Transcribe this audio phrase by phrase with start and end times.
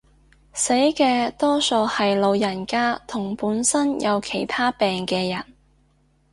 [0.53, 5.45] 死嘅多數係老人家同本身有其他病嘅人